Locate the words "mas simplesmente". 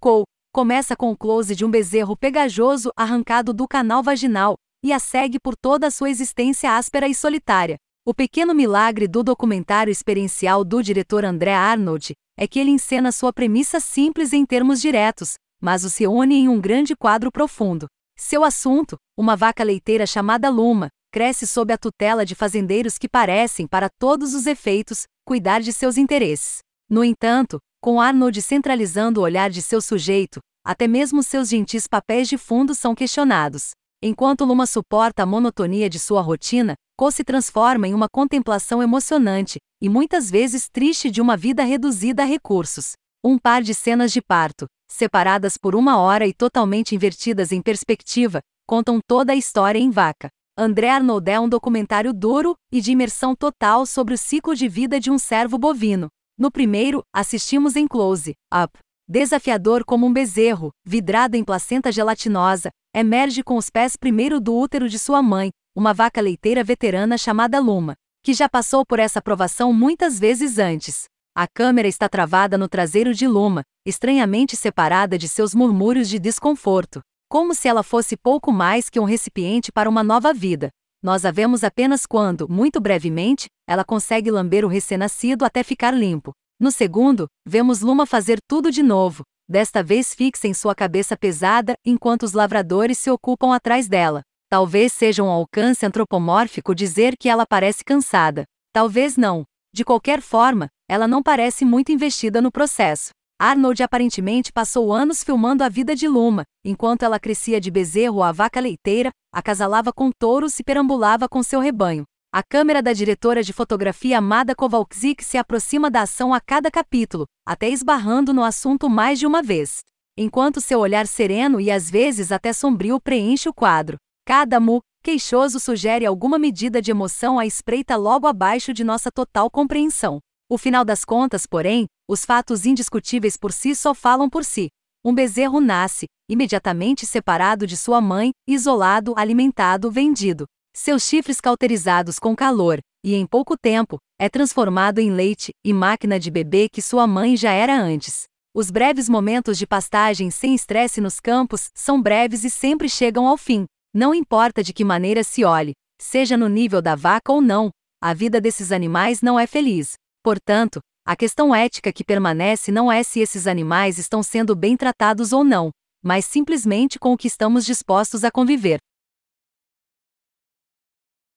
166.02-166.98